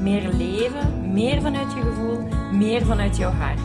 Meer 0.00 0.28
leven, 0.32 1.12
meer 1.12 1.40
vanuit 1.40 1.72
je 1.72 1.80
gevoel, 1.80 2.28
meer 2.52 2.84
vanuit 2.84 3.16
jouw 3.16 3.30
hart. 3.30 3.58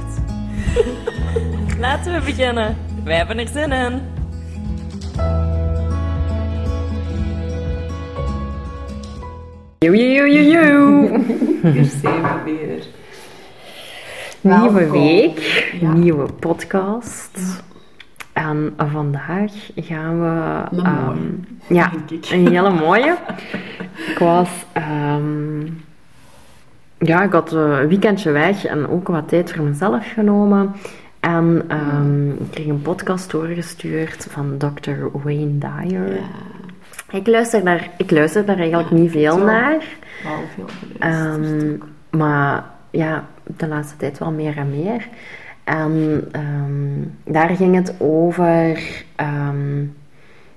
Laten 1.79 2.13
we 2.13 2.21
beginnen. 2.25 2.77
Wij 3.03 3.15
hebben 3.17 3.37
er 3.39 3.47
zin 3.47 3.71
in. 3.71 4.01
Yo, 9.79 9.93
yo, 9.93 10.25
yo, 10.25 10.25
yo, 10.25 10.41
yo. 10.41 11.07
Hier 11.71 11.85
zijn 11.85 12.21
we 12.21 12.41
weer. 12.43 12.83
Nieuwe 14.41 14.71
Welkom. 14.79 14.91
week, 15.01 15.39
Ja. 15.79 15.93
nieuwe 15.93 16.31
podcast. 16.33 17.63
En 18.33 18.73
vandaag 18.77 19.51
gaan 19.75 20.19
we... 20.21 20.63
Een 20.77 20.85
ehm, 20.85 21.17
ja, 21.77 21.89
denk 21.89 22.09
ik. 22.25 22.29
een 22.31 22.47
hele 22.47 22.69
mooie. 22.69 23.15
Ik 24.11 24.17
was... 24.19 24.49
ehm, 24.73 25.61
ja, 27.05 27.23
ik 27.23 27.31
had 27.31 27.53
eh, 27.53 27.59
een 27.59 27.87
weekendje 27.87 28.31
weg 28.31 28.65
en 28.65 28.87
ook 28.89 29.07
wat 29.07 29.27
tijd 29.29 29.53
voor 29.53 29.63
mezelf 29.63 30.11
genomen. 30.13 30.71
En 31.19 31.63
ehm, 31.67 32.29
ik 32.29 32.51
kreeg 32.51 32.67
een 32.67 32.81
podcast 32.81 33.31
doorgestuurd 33.31 34.27
van 34.29 34.57
Dr. 34.57 34.91
Wayne 35.23 35.57
Dyer. 35.57 36.13
Ja, 36.13 37.17
Ik, 37.17 37.27
luister 37.27 37.63
daar, 37.63 37.89
ik 37.97 38.11
luister 38.11 38.45
daar 38.45 38.57
eigenlijk 38.57 38.91
niet 38.91 39.11
veel 39.11 39.37
zo. 39.37 39.45
naar. 39.45 39.83
wel 40.23 40.43
veel 40.55 40.67
geluisterd. 40.67 41.63
Ehm, 41.63 41.77
maar 42.17 42.63
ja, 42.89 43.25
de 43.43 43.67
laatste 43.67 43.97
tijd 43.97 44.17
wel 44.17 44.31
meer 44.31 44.57
en 44.57 44.69
meer. 44.69 45.07
En 45.63 46.27
ehm, 46.31 47.33
daar 47.33 47.49
ging 47.49 47.75
het 47.75 47.95
over. 47.97 48.79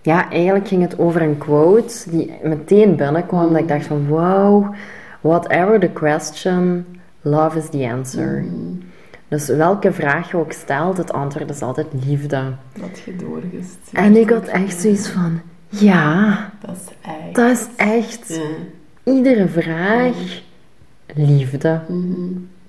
ja, 0.03 0.31
eigenlijk 0.31 0.69
ging 0.69 0.83
het 0.83 0.99
over 0.99 1.23
een 1.23 1.39
quote 1.39 2.11
die 2.11 2.33
meteen 2.43 2.97
binnenkwam. 2.97 3.53
Dat 3.53 3.61
ik 3.61 3.69
dacht 3.69 3.87
van 3.87 4.07
wow, 4.07 4.75
whatever 5.21 5.81
the 5.81 5.91
question, 5.93 6.87
love 7.23 7.59
is 7.59 7.69
the 7.69 7.91
answer. 7.91 8.45
Dus 9.29 9.49
welke 9.49 9.93
vraag 9.93 10.31
je 10.31 10.37
ook 10.37 10.53
stelt, 10.53 10.97
het 10.97 11.13
antwoord 11.13 11.51
is 11.51 11.63
altijd 11.63 11.87
liefde. 12.07 12.43
Dat 12.81 12.99
je 13.05 13.17
doorgestuurd. 13.17 13.93
En 13.93 14.17
ik 14.17 14.31
had 14.31 14.47
echt 14.47 14.81
zoiets 14.81 15.09
van 15.09 15.41
ja, 15.69 16.51
Dat 16.61 16.77
is 16.77 17.11
echt. 17.11 17.35
dat 17.35 17.51
is 17.51 17.67
echt 17.77 18.41
iedere 19.05 19.49
vraag 19.49 20.43
liefde. 21.15 21.81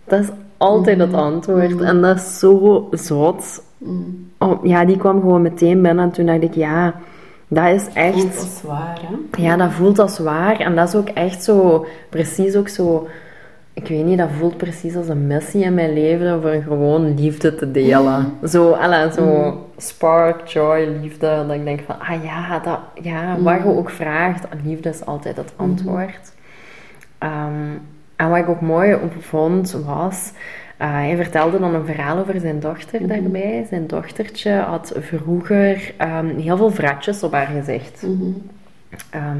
Dat 0.06 0.20
is 0.20 0.30
altijd 0.58 1.00
het 1.00 1.14
antwoord. 1.14 1.82
En 1.82 2.02
dat 2.02 2.18
is 2.18 2.40
zo 2.40 2.88
zot. 2.92 3.64
Oh, 4.38 4.66
ja, 4.66 4.86
die 4.86 4.98
kwam 4.98 5.20
gewoon 5.20 5.42
meteen 5.42 5.82
binnen. 5.82 6.04
En 6.04 6.12
toen 6.12 6.26
dacht 6.26 6.42
ik, 6.42 6.54
ja, 6.54 6.96
dat 7.52 7.68
is 7.68 7.82
Voelt 7.84 7.96
echt... 7.96 8.40
als 8.40 8.62
waar, 8.62 9.00
hè? 9.02 9.42
Ja, 9.42 9.56
dat 9.58 9.72
voelt 9.72 10.00
als 10.00 10.20
waar. 10.20 10.60
En 10.60 10.76
dat 10.76 10.88
is 10.88 10.96
ook 10.96 11.10
echt 11.10 11.44
zo... 11.44 11.86
Precies 12.10 12.56
ook 12.56 12.68
zo... 12.68 13.08
Ik 13.74 13.88
weet 13.88 14.06
niet, 14.06 14.18
dat 14.18 14.30
voelt 14.38 14.58
precies 14.58 14.96
als 14.96 15.08
een 15.08 15.28
missie 15.28 15.64
in 15.64 15.74
mijn 15.74 15.94
leven. 15.94 16.42
Voor 16.42 16.62
gewoon 16.64 17.14
liefde 17.16 17.56
te 17.56 17.72
delen. 17.72 18.34
Zo, 18.48 18.72
alla, 18.72 19.12
zo 19.12 19.58
spark, 19.78 20.48
joy, 20.48 20.98
liefde. 21.02 21.44
Dat 21.48 21.56
ik 21.56 21.64
denk 21.64 21.82
van, 21.86 22.00
ah 22.00 22.24
ja, 22.24 22.60
dat, 22.60 22.80
ja 23.02 23.40
wat 23.40 23.58
je 23.58 23.66
ook 23.66 23.90
vraagt. 23.90 24.48
Liefde 24.64 24.90
is 24.90 25.06
altijd 25.06 25.38
het 25.38 25.54
antwoord. 25.56 26.34
Ehm, 27.18 27.78
en 28.16 28.30
wat 28.30 28.38
ik 28.38 28.50
ook 28.50 28.62
mooi 28.62 28.94
op 28.94 29.14
vond, 29.20 29.72
was... 29.86 30.32
eh, 30.80 30.92
hij 30.92 31.16
vertelde 31.16 31.60
dan 31.60 31.74
een 31.74 31.86
verhaal 31.86 32.18
over 32.18 32.40
zijn 32.40 32.60
dochter 32.60 33.08
daarbij. 33.08 33.66
Zijn 33.70 33.88
dochtertje 33.88 34.52
had 34.52 34.94
vroeger 35.00 35.94
ehm, 35.98 36.38
heel 36.38 36.58
veel 36.58 36.72
vratjes 36.72 37.24
op 37.24 37.32
haar 37.32 37.48
gezicht. 37.48 38.06
Ehm, 39.10 39.38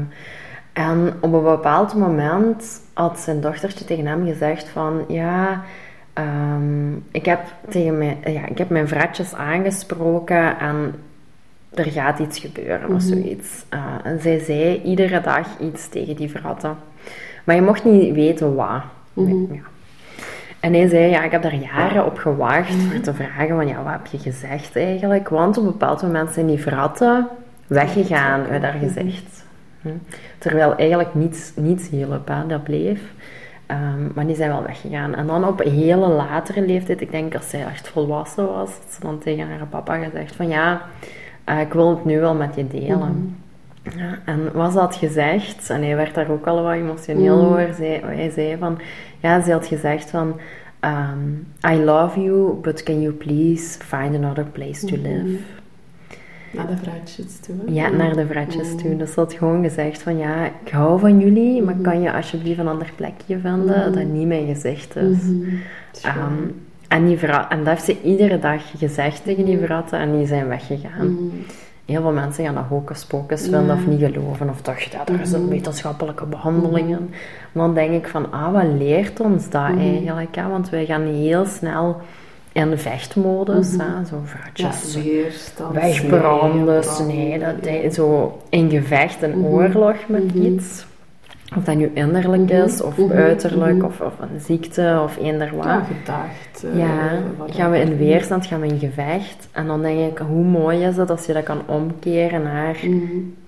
en 0.72 1.12
op 1.20 1.32
een 1.32 1.42
bepaald 1.42 1.94
moment 1.94 2.80
had 2.92 3.18
zijn 3.18 3.40
dochtertje 3.40 3.84
tegen 3.84 4.06
hem 4.06 4.26
gezegd 4.26 4.68
van... 4.68 5.04
Ja, 5.08 5.62
ehm, 6.12 6.92
ik, 7.10 7.24
heb 7.24 7.40
tegen 7.68 7.98
mijn, 7.98 8.16
ja, 8.24 8.46
ik 8.46 8.58
heb 8.58 8.68
mijn 8.68 8.88
vratjes 8.88 9.34
aangesproken 9.34 10.58
en 10.58 10.94
er 11.74 11.84
gaat 11.84 12.18
iets 12.18 12.38
gebeuren 12.38 12.94
of 12.94 13.02
zoiets. 13.02 13.64
Eh, 13.68 13.84
en 14.02 14.20
zij 14.20 14.38
zei 14.38 14.82
iedere 14.82 15.20
dag 15.20 15.46
iets 15.60 15.88
tegen 15.88 16.16
die 16.16 16.30
vratten. 16.30 16.76
Maar 17.44 17.54
je 17.54 17.62
mocht 17.62 17.84
niet 17.84 18.14
weten 18.14 18.54
wat. 18.54 18.82
Ja. 19.14 19.68
En 20.60 20.74
hij 20.74 20.88
zei, 20.88 21.10
ja, 21.10 21.22
ik 21.22 21.30
heb 21.30 21.42
daar 21.42 21.54
jaren 21.54 22.06
op 22.06 22.18
gewacht 22.18 22.74
voor 22.74 23.00
te 23.00 23.14
vragen 23.14 23.48
van, 23.48 23.66
ja, 23.66 23.82
wat 23.82 23.92
heb 23.92 24.06
je 24.06 24.18
gezegd 24.18 24.76
eigenlijk? 24.76 25.28
Want 25.28 25.58
op 25.58 25.64
een 25.64 25.70
bepaald 25.70 26.02
moment 26.02 26.30
zijn 26.32 26.46
die 26.46 26.58
vratten 26.58 27.28
weggegaan 27.66 28.46
uit 28.46 28.62
haar 28.62 28.78
gezicht. 28.80 29.44
Hm. 29.82 29.88
Terwijl 30.38 30.76
eigenlijk 30.76 31.14
niets, 31.14 31.52
niets 31.56 31.88
hielp, 31.88 32.28
hè, 32.28 32.46
dat 32.46 32.62
bleef. 32.62 33.00
Ehm, 33.66 34.12
maar 34.14 34.26
die 34.26 34.36
zijn 34.36 34.50
wel 34.50 34.62
weggegaan. 34.62 35.14
En 35.14 35.26
dan 35.26 35.44
op 35.44 35.60
een 35.60 35.72
hele 35.72 36.08
latere 36.08 36.66
leeftijd, 36.66 37.00
ik 37.00 37.10
denk 37.10 37.34
als 37.34 37.50
zij 37.50 37.64
echt 37.64 37.88
volwassen 37.88 38.46
was, 38.46 38.70
had 38.70 38.92
ze 38.92 39.00
dan 39.00 39.18
tegen 39.18 39.48
haar 39.48 39.66
papa 39.66 39.96
gezegd 39.96 40.36
van, 40.36 40.48
ja, 40.48 40.82
eh, 41.44 41.60
ik 41.60 41.72
wil 41.72 41.90
het 41.90 42.04
nu 42.04 42.20
wel 42.20 42.34
met 42.34 42.54
je 42.54 42.68
delen. 42.68 43.36
Ja, 43.82 44.18
en 44.24 44.52
was 44.52 44.74
dat 44.74 44.94
gezegd, 44.96 45.70
en 45.70 45.82
hij 45.82 45.96
werd 45.96 46.14
daar 46.14 46.30
ook 46.30 46.46
al 46.46 46.62
wat 46.62 46.72
emotioneel 46.72 47.36
over, 47.44 47.74
zei, 47.74 48.00
hij 48.04 48.30
zei 48.30 48.56
van, 48.58 48.78
ja, 49.20 49.40
ze 49.42 49.52
had 49.52 49.66
gezegd 49.66 50.10
van, 50.10 50.36
ehm, 50.80 51.72
I 51.74 51.84
love 51.84 52.20
you, 52.22 52.52
but 52.62 52.82
can 52.82 53.00
you 53.00 53.12
please 53.14 53.78
find 53.84 54.14
another 54.16 54.44
place 54.44 54.86
to 54.86 54.96
live? 55.02 55.36
Naar 56.52 56.66
de 56.66 56.76
vraatjes 56.76 57.38
toe. 57.40 57.54
hè? 57.66 57.72
Ja, 57.72 57.88
naar 57.88 58.16
de 58.16 58.26
vratjes 58.26 58.76
toe. 58.76 58.96
Dus 58.96 59.12
ze 59.12 59.20
had 59.20 59.32
gewoon 59.32 59.62
gezegd 59.62 60.02
van, 60.02 60.18
ja, 60.18 60.44
ik 60.64 60.70
hou 60.72 61.00
van 61.00 61.20
jullie, 61.20 61.62
maar 61.62 61.74
kan 61.82 62.00
je 62.00 62.12
alsjeblieft 62.12 62.58
een 62.58 62.68
ander 62.68 62.92
plekje 62.96 63.38
vinden 63.38 63.92
dat 63.92 64.04
niet 64.04 64.26
mijn 64.26 64.46
gezicht 64.46 64.96
is? 64.96 65.18
Ehm, 66.02 66.32
en, 66.88 67.06
die 67.06 67.18
vra- 67.18 67.50
en 67.50 67.58
dat 67.58 67.66
heeft 67.68 67.84
ze 67.84 67.96
iedere 68.02 68.38
dag 68.38 68.78
gezegd 68.78 69.24
tegen 69.24 69.44
die 69.44 69.58
vratten 69.58 69.98
en 69.98 70.16
die 70.18 70.26
zijn 70.26 70.48
weggegaan. 70.48 71.30
Heel 71.90 72.02
veel 72.02 72.12
mensen 72.12 72.44
gaan 72.44 72.54
dat 72.54 72.64
hocus 72.68 73.04
pocus 73.04 73.42
vinden 73.42 73.76
of 73.76 73.86
niet 73.86 74.00
geloven. 74.00 74.48
Of 74.48 74.60
toch, 74.60 74.78
ja, 74.78 75.06
er 75.06 75.20
is 75.20 75.32
een 75.32 75.48
wetenschappelijke 75.48 76.24
behandelingen. 76.24 77.10
Maar 77.52 77.66
dan 77.66 77.74
denk 77.74 77.92
ik 77.92 78.08
van, 78.08 78.32
ah, 78.32 78.52
wat 78.52 78.66
leert 78.78 79.20
ons 79.20 79.50
dat 79.50 79.76
eigenlijk? 79.78 80.36
Hè? 80.36 80.48
Want 80.48 80.68
wij 80.68 80.86
gaan 80.86 81.02
heel 81.02 81.46
snel 81.46 82.00
in 82.52 82.78
vechtmodus, 82.78 83.76
hè? 83.78 84.04
zo 84.08 84.22
Ja, 84.54 84.72
weerstand. 85.02 85.74
wegbranden, 85.74 86.84
snijden, 86.84 87.92
zo 87.92 88.38
in 88.48 88.70
gevecht 88.70 89.22
en 89.22 89.44
oorlog 89.44 89.96
met 90.06 90.32
iets. 90.34 90.86
Of 91.56 91.64
dat 91.64 91.76
nu 91.76 91.90
innerlijk 91.94 92.50
is, 92.50 92.82
of 92.82 93.10
uiterlijk, 93.10 93.84
of, 93.84 94.00
of 94.00 94.12
een 94.20 94.40
ziekte, 94.40 95.00
of 95.04 95.16
eender 95.16 95.50
wat. 95.56 95.64
Ja, 95.64 95.80
gedacht. 95.84 96.64
eh, 96.64 96.78
Ja, 96.78 97.10
gaan 97.46 97.70
we 97.70 97.78
in 97.78 97.96
weerstand, 97.96 98.46
gaan 98.46 98.60
we 98.60 98.66
in 98.66 98.78
gevecht. 98.78 99.48
En 99.52 99.66
dan 99.66 99.82
denk 99.82 100.10
ik, 100.10 100.18
hoe 100.18 100.44
mooi 100.44 100.82
is 100.84 100.96
het 100.96 101.10
als 101.10 101.26
je 101.26 101.32
dat 101.32 101.42
kan 101.42 101.60
omkeren 101.66 102.42
naar, 102.42 102.76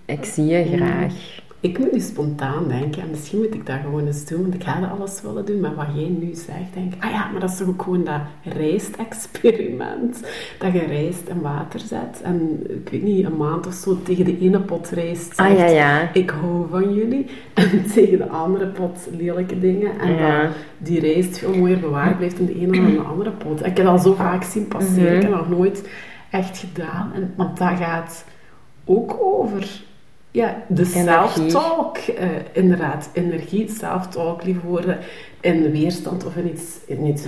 ik 0.04 0.24
zie 0.24 0.46
je 0.46 0.64
graag. 0.76 1.40
Ik 1.62 1.78
moet 1.78 1.92
nu 1.92 2.00
spontaan 2.00 2.68
denken, 2.68 3.02
en 3.02 3.10
misschien 3.10 3.38
moet 3.38 3.54
ik 3.54 3.66
dat 3.66 3.76
gewoon 3.84 4.06
eens 4.06 4.24
doen, 4.26 4.42
want 4.42 4.54
ik 4.54 4.64
ga 4.64 4.80
dat 4.80 4.90
alles 4.90 5.22
willen 5.22 5.44
doen, 5.44 5.60
maar 5.60 5.74
wat 5.74 5.86
jij 5.94 6.08
nu 6.08 6.34
zegt, 6.34 6.74
denk 6.74 6.94
ik, 6.94 7.04
ah 7.04 7.10
ja, 7.10 7.28
maar 7.30 7.40
dat 7.40 7.50
is 7.50 7.56
toch 7.56 7.68
ook 7.68 7.82
gewoon 7.82 8.04
dat 8.04 8.20
rijst-experiment. 8.44 10.20
Dat 10.58 10.72
je 10.72 10.78
rijst 10.78 11.28
in 11.28 11.40
water 11.40 11.80
zet 11.80 12.20
en, 12.22 12.60
ik 12.68 12.88
weet 12.88 13.02
niet, 13.02 13.24
een 13.26 13.36
maand 13.36 13.66
of 13.66 13.72
zo 13.74 13.98
tegen 14.02 14.24
de 14.24 14.38
ene 14.38 14.60
pot 14.60 14.88
rijst 14.90 15.34
zegt, 15.36 15.38
Ah, 15.50 15.58
ja, 15.58 15.66
ja. 15.66 16.12
ik 16.12 16.30
hou 16.30 16.66
van 16.70 16.94
jullie, 16.94 17.26
en 17.54 17.84
tegen 17.94 18.18
de 18.18 18.28
andere 18.28 18.66
pot 18.66 19.08
lelijke 19.16 19.58
dingen, 19.58 19.98
en 20.00 20.12
Ja. 20.12 20.42
dat 20.42 20.50
die 20.78 21.00
rijst 21.00 21.38
veel 21.38 21.54
mooier 21.56 21.80
bewaard 21.80 22.16
blijft 22.16 22.38
in 22.38 22.46
de 22.46 22.54
ene 22.54 22.72
dan 22.76 22.86
in 22.86 22.94
de 22.94 23.00
andere 23.02 23.30
pot. 23.30 23.58
Ik 23.60 23.64
heb 23.66 23.76
dat 23.76 23.86
al 23.86 23.98
zo 23.98 24.14
vaak 24.14 24.42
zien 24.42 24.68
passeren, 24.68 25.04
Mhm. 25.04 25.14
ik 25.16 25.22
heb 25.22 25.30
dat 25.30 25.48
nog 25.48 25.58
nooit 25.58 25.88
echt 26.30 26.58
gedaan, 26.58 27.10
en, 27.14 27.32
want 27.36 27.58
dat 27.58 27.76
gaat 27.78 28.24
ook 28.84 29.16
over 29.20 29.82
ja, 30.32 30.62
de 30.68 30.84
self-talk, 30.84 31.96
eh, 31.96 32.28
inderdaad, 32.52 33.10
energie, 33.12 33.70
self-talk, 33.70 34.42
lieve 34.44 34.60
woorden, 34.66 34.98
in 35.40 35.70
weerstand 35.70 36.26
of 36.26 36.36
in 36.36 36.48
iets, 36.48 36.78
in 36.86 37.06
iets 37.06 37.22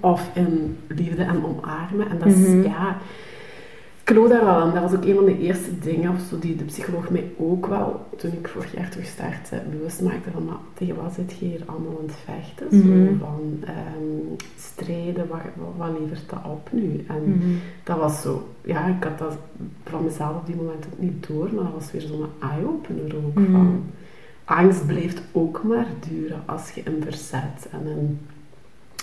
of 0.00 0.30
in 0.34 0.78
liefde 0.88 1.22
en 1.22 1.44
omarmen. 1.44 2.10
En 2.10 2.18
dat 2.18 2.28
is, 2.28 2.36
Mhm. 2.36 2.62
ja, 2.62 2.96
geloof 4.08 4.28
daar 4.28 4.44
wel 4.44 4.54
aan. 4.54 4.74
Dat 4.74 4.82
was 4.82 4.92
ook 4.94 5.04
een 5.04 5.14
van 5.14 5.24
de 5.24 5.38
eerste 5.38 5.78
dingen, 5.78 6.10
of 6.12 6.20
zo, 6.30 6.38
die 6.38 6.56
de 6.56 6.64
psycholoog 6.64 7.10
mij 7.10 7.30
ook 7.38 7.66
wel, 7.66 8.06
toen 8.16 8.32
ik 8.32 8.48
vorig 8.48 8.74
jaar 8.74 8.90
terug 8.90 9.06
startte, 9.06 9.62
bewust 9.70 10.00
maakte 10.02 10.30
van, 10.30 10.44
maar 10.44 10.56
tegen 10.74 10.96
wat 11.02 11.12
zit 11.14 11.30
je 11.38 11.44
hier 11.44 11.62
allemaal 11.66 11.98
aan 12.00 12.06
het 12.06 12.16
vechten? 12.24 12.66
Zo 12.70 12.86
Mhm. 12.86 13.18
van 13.18 13.58
ehm, 13.64 14.42
strijden, 14.58 15.28
wat, 15.28 15.40
wat, 15.76 15.88
levert 16.00 16.30
dat 16.30 16.38
op 16.44 16.68
nu? 16.72 17.04
En 17.08 17.22
Mhm. 17.24 17.38
dat 17.84 17.98
was 17.98 18.22
zo, 18.22 18.48
ja, 18.64 18.86
ik 18.86 19.04
had 19.04 19.18
dat 19.18 19.36
van 19.84 20.04
mezelf 20.04 20.36
op 20.36 20.46
die 20.46 20.56
moment 20.56 20.86
ook 20.92 20.98
niet 20.98 21.26
door, 21.28 21.48
maar 21.54 21.64
dat 21.64 21.72
was 21.74 21.92
weer 21.92 22.00
zo'n 22.00 22.26
eye-opener 22.40 23.16
ook 23.26 23.34
Mhm. 23.38 23.50
van, 23.52 23.82
angst 24.44 24.86
blijft 24.86 25.22
ook 25.32 25.62
maar 25.62 25.86
duren 26.08 26.42
als 26.46 26.70
je 26.70 26.82
een 26.84 27.02
verzet 27.02 27.68
en 27.70 27.86
een 27.86 28.18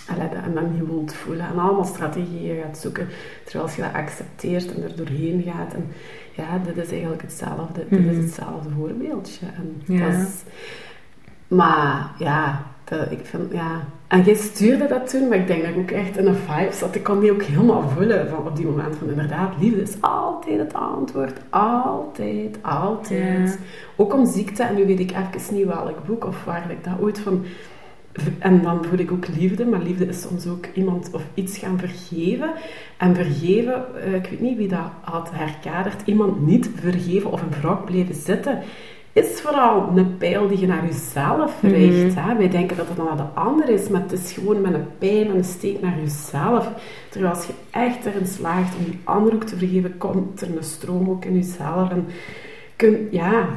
en 0.07 0.53
dan 0.53 0.71
niet 0.73 0.87
wilt 0.87 1.13
voelen. 1.13 1.45
En 1.45 1.59
allemaal 1.59 1.83
strategieën 1.85 2.61
gaat 2.63 2.77
zoeken. 2.77 3.07
Terwijl 3.43 3.63
als 3.65 3.75
je 3.75 3.81
dat 3.81 3.93
accepteert 3.93 4.75
en 4.75 4.83
er 4.83 4.95
doorheen 4.95 5.41
gaat. 5.45 5.73
En 5.73 5.85
ja, 6.31 6.59
dit 6.65 6.77
is 6.85 6.91
eigenlijk 6.91 7.21
hetzelfde. 7.21 7.85
Dit 7.89 7.99
Mhm. 7.99 8.09
is 8.09 8.17
hetzelfde 8.17 8.69
voorbeeldje. 8.77 9.45
En 9.55 9.81
Ja. 9.95 10.05
dat 10.09 10.13
is, 10.19 10.43
maar 11.47 12.11
ja, 12.19 12.63
dat, 12.83 13.11
ik 13.11 13.19
vind, 13.23 13.51
ja. 13.51 13.83
En 14.07 14.21
jij 14.21 14.33
stuurde 14.33 14.87
dat 14.87 15.09
toen, 15.09 15.27
maar 15.27 15.37
ik 15.37 15.47
denk 15.47 15.61
dat 15.61 15.71
ik 15.71 15.77
ook 15.77 15.91
echt 15.91 16.17
in 16.17 16.27
een 16.27 16.35
vibe 16.35 16.73
zat. 16.73 16.95
Ik 16.95 17.03
kon 17.03 17.19
die 17.19 17.31
ook 17.31 17.43
helemaal 17.43 17.89
voelen 17.89 18.29
van 18.29 18.37
op 18.47 18.55
die 18.55 18.65
moment 18.65 18.95
van 18.95 19.09
inderdaad, 19.09 19.53
liefde 19.59 19.81
is 19.81 19.95
altijd 20.01 20.59
het 20.59 20.73
antwoord. 20.73 21.33
Altijd, 21.49 22.57
altijd. 22.61 23.49
Ja. 23.49 23.55
Ook 23.95 24.13
om 24.13 24.25
ziekte, 24.25 24.63
en 24.63 24.75
nu 24.75 24.85
weet 24.85 24.99
ik 24.99 25.11
even 25.35 25.55
niet 25.55 25.65
welk 25.65 26.05
boek 26.05 26.25
of 26.25 26.43
waar 26.43 26.71
ik 26.71 26.83
dat 26.83 26.93
ooit 26.99 27.19
van... 27.19 27.45
En 28.39 28.61
dan 28.61 28.85
voel 28.85 28.99
ik 28.99 29.11
ook 29.11 29.27
liefde, 29.27 29.65
maar 29.65 29.81
liefde 29.81 30.05
is 30.05 30.21
soms 30.21 30.47
ook 30.47 30.65
iemand 30.73 31.09
of 31.11 31.23
iets 31.33 31.57
gaan 31.57 31.79
vergeven. 31.79 32.51
En 32.97 33.15
vergeven, 33.15 34.01
eh, 34.03 34.13
ik 34.13 34.27
weet 34.29 34.41
niet 34.41 34.57
wie 34.57 34.67
dat 34.67 34.89
had 35.01 35.29
herkaderd, 35.33 36.01
iemand 36.05 36.45
niet 36.47 36.69
vergeven 36.75 37.31
of 37.31 37.41
een 37.41 37.61
wrok 37.61 37.85
blijven 37.85 38.15
zitten, 38.15 38.59
is 39.13 39.41
vooral 39.41 39.89
een 39.95 40.17
pijl 40.17 40.47
die 40.47 40.59
je 40.59 40.67
naar 40.67 40.85
jezelf 40.85 41.61
richt. 41.61 42.15
hè. 42.15 42.35
Wij 42.37 42.49
denken 42.49 42.77
dat 42.77 42.87
het 42.87 42.97
dan 42.97 43.05
naar 43.05 43.17
de 43.17 43.39
ander 43.39 43.69
is, 43.69 43.87
maar 43.87 44.01
het 44.01 44.11
is 44.11 44.31
gewoon 44.31 44.61
met 44.61 44.73
een 44.73 44.87
pijl 44.97 45.29
en 45.29 45.35
een 45.35 45.43
steek 45.43 45.81
naar 45.81 45.99
jezelf. 45.99 46.69
Terwijl 47.09 47.33
als 47.33 47.45
je 47.45 47.53
echt 47.71 48.05
erin 48.05 48.27
slaagt 48.27 48.75
om 48.77 48.83
die 48.83 48.99
ander 49.03 49.33
ook 49.33 49.43
te 49.43 49.57
vergeven, 49.57 49.97
komt 49.97 50.41
er 50.41 50.57
een 50.57 50.63
stroom 50.63 51.09
ook 51.09 51.25
in 51.25 51.33
jezelf. 51.35 51.89
En 51.89 52.07
kun, 52.75 53.07
ja, 53.11 53.47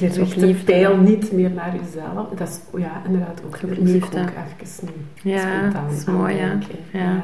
je 0.00 0.08
richt 0.08 0.40
de 0.40 0.54
pijl 0.64 0.96
niet 0.96 1.32
meer 1.32 1.50
naar 1.50 1.72
jezelf. 1.84 2.28
Dat 2.36 2.48
is 2.48 2.58
oh 2.70 2.80
ja, 2.80 3.02
inderdaad 3.06 3.40
ook 3.46 3.58
liefde. 3.78 4.20
ook 4.20 4.26
even 4.26 4.94
nu 5.22 5.32
Ja, 5.32 5.38
spontaan 5.38 5.84
dat 5.88 5.96
is 5.98 6.04
mooi, 6.04 6.34
ja. 6.36 6.42
aandenken. 6.42 6.78
Ja. 6.92 7.22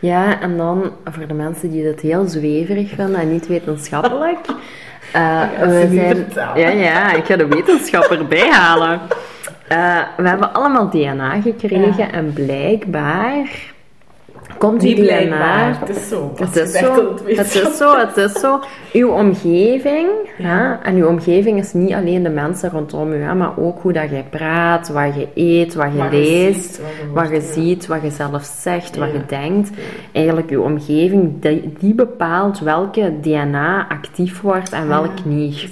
Ja, 0.00 0.40
en 0.40 0.56
dan 0.56 0.92
voor 1.04 1.26
de 1.26 1.34
mensen 1.34 1.70
die 1.70 1.84
dat 1.84 2.00
heel 2.00 2.26
zweverig 2.28 2.88
vinden 2.88 3.14
en 3.20 3.32
niet 3.32 3.46
wetenschappelijk. 3.46 4.38
eh, 5.12 5.42
we 5.60 5.88
zijn, 5.92 6.26
ja, 6.56 6.68
ja, 6.68 7.12
ik 7.12 7.24
ga 7.24 7.36
de 7.36 7.46
wetenschap 7.46 8.04
erbij 8.04 8.50
halen. 8.60 9.00
Eh, 9.68 9.98
we 10.16 10.28
hebben 10.28 10.52
allemaal 10.52 10.90
DNA 10.90 11.40
gekregen 11.40 11.94
Ja. 11.96 12.10
en 12.10 12.32
blijkbaar 12.32 13.48
komt 14.58 14.80
die 14.80 14.94
blijkbaar, 15.00 15.80
het 15.80 15.96
is 15.96 16.08
zo. 16.08 16.32
Het 16.36 16.56
is, 16.56 16.72
zo, 16.72 16.94
het 17.24 17.36
het 17.36 17.54
is 17.54 17.76
zo, 17.76 17.98
het 17.98 18.16
is 18.16 18.32
zo. 18.32 18.60
Uw 18.92 19.08
omgeving, 19.10 20.08
hè, 20.36 20.72
en 20.74 20.96
uw 20.96 21.06
omgeving 21.06 21.58
is 21.58 21.72
niet 21.72 21.92
alleen 21.92 22.22
de 22.22 22.28
mensen 22.28 22.70
rondom 22.70 23.12
u, 23.12 23.22
hè, 23.22 23.34
maar 23.34 23.58
ook 23.58 23.82
hoe 23.82 23.92
dat 23.92 24.10
jij 24.10 24.24
praat, 24.30 24.88
wat 24.88 25.14
je 25.14 25.28
eet, 25.34 25.74
wat 25.74 25.92
je 25.92 25.98
Wat 25.98 26.10
je 26.10 26.16
leest, 26.18 26.74
ziet, 26.74 26.78
wat 26.80 26.88
je 27.00 27.12
wat 27.12 27.24
je 27.28 27.30
hoort, 27.32 27.46
ja. 27.46 27.52
ziet, 27.62 27.86
wat 27.86 28.02
je 28.02 28.10
zelf 28.10 28.44
zegt, 28.60 28.96
wat 28.96 29.08
Ja. 29.08 29.14
je 29.14 29.20
denkt. 29.26 29.70
Eigenlijk, 30.12 30.50
uw 30.50 30.62
omgeving, 30.62 31.32
die, 31.40 31.72
die 31.78 31.94
bepaalt 31.94 32.58
welke 32.60 33.12
DNA 33.20 33.86
actief 33.88 34.40
wordt 34.40 34.72
en 34.72 34.88
welk 34.88 35.16
Ja, 35.16 35.22
niet. 35.30 35.68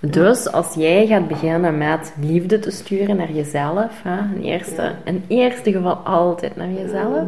Dus 0.00 0.52
als 0.52 0.74
jij 0.74 1.06
gaat 1.06 1.28
beginnen 1.28 1.78
met 1.78 2.14
liefde 2.20 2.58
te 2.58 2.70
sturen 2.70 3.16
naar 3.16 3.32
jezelf, 3.32 3.90
hè, 4.02 4.18
in, 4.36 4.42
eerste, 4.42 4.82
Ja. 4.82 4.92
in 5.04 5.24
eerste 5.28 5.72
geval 5.72 5.94
altijd 5.94 6.56
naar 6.56 6.70
jezelf, 6.70 7.24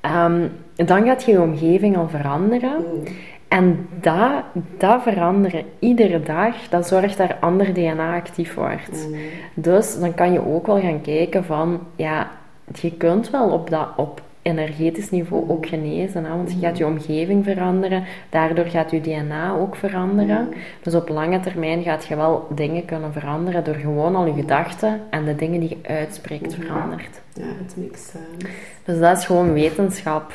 ehm, 0.00 0.46
dan 0.74 1.04
gaat 1.04 1.24
je 1.24 1.40
omgeving 1.40 1.96
al 1.96 2.08
veranderen. 2.08 2.76
Mm. 2.76 3.02
En 3.48 3.88
dat, 4.00 4.44
dat 4.78 5.02
veranderen 5.02 5.64
iedere 5.78 6.22
dag, 6.22 6.54
dat 6.68 6.88
zorgt 6.88 7.18
dat 7.18 7.28
er 7.28 7.36
ander 7.40 7.74
DNA 7.74 8.16
actief 8.16 8.54
wordt. 8.54 9.08
Mm. 9.08 9.16
Dus 9.54 10.00
dan 10.00 10.14
kan 10.14 10.32
je 10.32 10.46
ook 10.46 10.66
wel 10.66 10.80
gaan 10.80 11.00
kijken 11.00 11.44
van, 11.44 11.80
ja, 11.96 12.30
je 12.72 12.92
kunt 12.92 13.30
wel 13.30 13.50
op 13.50 13.70
dat 13.70 13.88
op 13.96 14.22
energetisch 14.48 15.10
niveau 15.10 15.48
ook 15.48 15.66
genezen, 15.66 16.24
hè, 16.24 16.30
want 16.30 16.52
je 16.52 16.58
gaat 16.58 16.78
je 16.78 16.86
omgeving 16.86 17.44
veranderen, 17.44 18.04
daardoor 18.28 18.64
gaat 18.64 18.90
je 18.90 19.00
DNA 19.00 19.52
ook 19.52 19.76
veranderen. 19.76 20.48
Dus 20.82 20.94
op 20.94 21.08
lange 21.08 21.40
termijn 21.40 21.82
gaat 21.82 22.06
je 22.06 22.16
wel 22.16 22.46
dingen 22.54 22.84
kunnen 22.84 23.12
veranderen 23.12 23.64
door 23.64 23.74
gewoon 23.74 24.16
al 24.16 24.26
je 24.26 24.32
gedachten 24.32 25.00
en 25.10 25.24
de 25.24 25.34
dingen 25.34 25.60
die 25.60 25.68
je 25.68 25.88
uitspreekt 25.88 26.54
verandert. 26.54 27.20
Ja, 27.32 27.44
het 27.44 27.76
makes 27.76 28.10
sense. 28.10 28.56
Dus 28.84 28.98
dat 28.98 29.18
is 29.18 29.26
gewoon 29.26 29.52
wetenschap. 29.52 30.32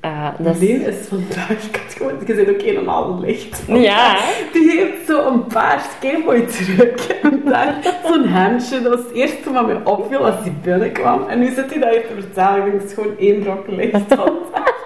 Eh, 0.00 0.28
dat 0.38 0.54
is- 0.54 0.60
Lien 0.60 0.86
is 0.86 0.96
vandaag, 1.08 1.50
ik 1.50 1.76
had 1.84 1.94
gewoon, 1.96 2.12
je 2.26 2.34
bent 2.34 2.48
ook 2.48 2.60
helemaal 2.60 3.20
licht. 3.20 3.62
Ja. 3.66 4.16
Die 4.52 4.70
heeft 4.70 5.06
zo 5.06 5.26
een 5.32 5.46
paars 5.46 5.84
keimooi 6.00 6.46
truc. 6.46 7.00
En 7.22 7.42
daar 7.44 7.74
zo'n 8.06 8.24
hemdje, 8.26 8.80
dat 8.82 8.94
was 8.94 9.04
het 9.04 9.12
eerste 9.14 9.52
wat 9.52 9.66
mij 9.66 9.80
opviel 9.84 10.24
als 10.26 10.42
die 10.42 10.52
binnenkwam. 10.62 11.28
En 11.28 11.38
nu 11.38 11.46
zit 11.46 11.70
hij 11.70 11.80
dat 11.80 11.88
even 11.90 12.08
te 12.16 12.20
vertellen, 12.22 12.56
ik 12.58 12.64
denk, 12.64 12.80
het 12.80 12.90
is 12.90 12.94
gewoon 12.94 13.14
één 13.18 13.42
brok 13.42 13.64
licht 13.66 13.92
vandaag. 14.08 14.78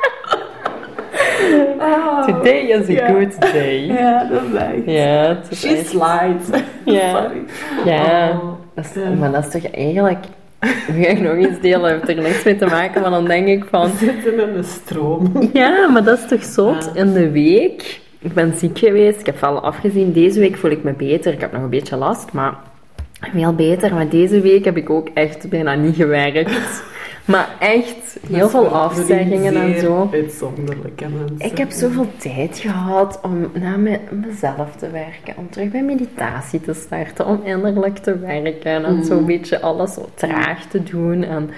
Ah. 1.78 2.25
Today 2.26 2.58
is 2.70 2.88
a 3.00 3.06
good 3.06 3.40
day. 3.52 3.75
Ja, 3.87 4.25
dat 4.25 4.43
is 4.52 4.55
echt. 4.61 4.84
Ja, 4.87 5.02
het 5.28 5.46
is 5.50 5.61
She 5.61 5.82
slides. 5.84 6.62
Ja. 6.84 7.11
Sorry. 7.22 7.43
Ja, 7.84 8.31
Oh. 8.31 8.52
dat 8.75 8.84
is, 8.84 9.02
Ja. 9.02 9.08
maar 9.19 9.32
dat 9.32 9.44
is 9.46 9.50
toch 9.62 9.70
eigenlijk... 9.72 10.25
Ga 11.00 11.08
ik 11.08 11.20
nog 11.20 11.37
iets 11.37 11.61
delen, 11.61 11.90
heeft 11.90 12.08
er 12.08 12.22
niks 12.22 12.44
mee 12.44 12.56
te 12.56 12.66
maken, 12.66 13.00
maar 13.00 13.11
dan 13.11 13.25
denk 13.25 13.46
ik 13.46 13.64
van... 13.70 13.90
We 13.90 13.96
zitten 13.96 14.49
in 14.49 14.55
de 14.55 14.62
stroom. 14.62 15.32
Ja, 15.52 15.88
maar 15.88 16.05
dat 16.05 16.19
is 16.19 16.28
toch 16.28 16.44
zot? 16.44 16.90
Ja. 16.94 17.00
In 17.00 17.12
de 17.12 17.31
week, 17.31 18.00
ik 18.19 18.32
ben 18.32 18.55
ziek 18.56 18.78
geweest, 18.78 19.20
ik 19.20 19.26
heb 19.26 19.40
wel 19.40 19.61
afgezien. 19.61 20.12
Deze 20.12 20.40
week 20.40 20.56
voel 20.56 20.70
ik 20.70 20.82
me 20.82 20.93
beter. 20.93 21.32
Ik 21.32 21.40
heb 21.40 21.52
nog 21.52 21.62
een 21.62 21.70
beetje 21.70 21.96
last, 21.96 22.32
maar 22.32 22.55
veel 23.32 23.55
beter. 23.55 23.94
Maar 23.94 24.08
deze 24.08 24.40
week 24.40 24.64
heb 24.64 24.76
ik 24.76 24.90
ook 24.90 25.08
echt 25.14 25.49
bijna 25.49 25.75
niet 25.75 25.96
gewerkt. 25.96 26.82
Maar 27.25 27.49
echt 27.59 28.19
heel 28.29 28.49
veel 28.49 28.67
afzeggingen 28.69 29.55
en 29.56 29.81
zo. 29.81 30.09
Uitzonderlijke 30.12 31.05
mensen. 31.09 31.50
Ik 31.50 31.59
heb 31.59 31.71
zoveel 31.71 32.06
tijd 32.19 32.59
gehad 32.59 33.19
om 33.23 33.50
naar 33.53 33.79
me- 33.79 34.00
mezelf 34.11 34.76
te 34.76 34.91
werken, 34.91 35.35
om 35.37 35.50
terug 35.50 35.71
bij 35.71 35.82
meditatie 35.82 36.61
te 36.61 36.75
starten, 36.75 37.26
om 37.26 37.41
innerlijk 37.44 37.99
te 37.99 38.19
werken 38.19 38.85
en 38.85 39.05
zo'n 39.05 39.26
beetje 39.26 39.61
alles 39.61 39.93
zo 39.94 40.09
traag 40.15 40.65
te 40.67 40.82
doen. 40.82 41.23
En, 41.23 41.50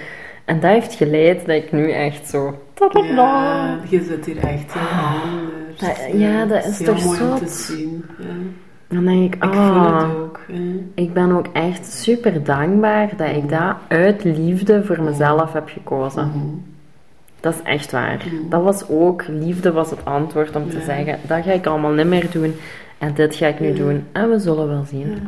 en 0.45 0.61
dat 0.61 0.71
heeft 0.71 0.95
geleid 0.95 1.47
dat 1.47 1.57
ik 1.57 1.73
nu 1.73 1.91
echt 1.91 2.29
zo... 2.29 2.59
Ja, 3.07 3.79
je 3.89 4.03
zit 4.03 4.25
hier 4.27 4.37
echt 4.39 4.73
heel 4.73 4.99
anders. 5.33 5.81
Dat- 5.81 6.21
ja, 6.21 6.45
dat 6.45 6.65
is 6.65 6.79
toch 6.85 7.05
mooi 7.05 7.21
om 7.23 7.39
te 7.39 7.49
zien. 7.49 8.05
Ja. 8.19 8.27
Dan 8.89 9.05
denk 9.05 9.35
ik, 9.35 9.45
Ik 9.45 9.53
voel 9.53 9.63
ah, 9.63 10.03
het 10.03 10.17
ook. 10.17 10.41
Ik 10.95 11.13
ben 11.13 11.33
ook 11.33 11.47
echt 11.53 11.87
super 11.87 12.45
dankbaar 12.45 13.11
dat 13.17 13.29
ik 13.29 13.49
dat 13.49 13.77
uit 13.89 14.25
liefde 14.25 14.85
voor 14.85 15.03
mezelf 15.03 15.53
heb 15.53 15.69
gekozen. 15.69 16.27
Mhm. 16.29 16.39
Dat 17.41 17.55
is 17.55 17.63
echt 17.63 17.91
waar. 17.93 18.25
Dat 18.51 18.63
was 18.63 18.89
ook, 18.89 19.25
liefde 19.29 19.73
was 19.73 19.91
het 19.91 20.05
antwoord 20.05 20.57
om 20.57 20.71
te 20.71 20.79
Ja. 20.79 20.85
zeggen, 20.85 21.19
dat 21.27 21.45
ga 21.45 21.53
ik 21.53 21.67
allemaal 21.67 21.93
niet 21.93 22.07
meer 22.07 22.31
doen 22.31 22.55
en 22.99 23.15
dit 23.15 23.35
ga 23.35 23.47
ik 23.47 23.61
nu 23.61 23.73
doen. 23.75 24.05
En 24.13 24.31
we 24.31 24.39
zullen 24.39 24.69
wel 24.69 24.85
zien. 24.85 25.19